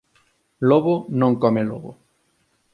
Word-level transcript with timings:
Lobo 0.69 0.95
non 1.19 1.33
come 1.43 1.61
lobo. 1.69 1.91